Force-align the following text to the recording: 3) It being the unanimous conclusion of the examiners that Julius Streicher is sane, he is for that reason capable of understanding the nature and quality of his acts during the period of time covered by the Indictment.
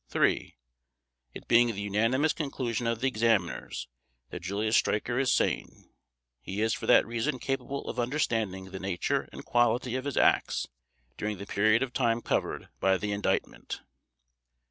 3) 0.09 0.57
It 1.35 1.47
being 1.47 1.67
the 1.67 1.79
unanimous 1.79 2.33
conclusion 2.33 2.87
of 2.87 3.01
the 3.01 3.07
examiners 3.07 3.87
that 4.31 4.41
Julius 4.41 4.75
Streicher 4.75 5.19
is 5.21 5.31
sane, 5.31 5.93
he 6.41 6.59
is 6.63 6.73
for 6.73 6.87
that 6.87 7.05
reason 7.05 7.37
capable 7.37 7.87
of 7.87 7.99
understanding 7.99 8.71
the 8.71 8.79
nature 8.79 9.29
and 9.31 9.45
quality 9.45 9.95
of 9.95 10.05
his 10.05 10.17
acts 10.17 10.67
during 11.17 11.37
the 11.37 11.45
period 11.45 11.83
of 11.83 11.93
time 11.93 12.23
covered 12.23 12.69
by 12.79 12.97
the 12.97 13.11
Indictment. 13.11 13.81